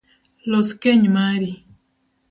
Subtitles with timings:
[0.51, 1.51] Los keny mari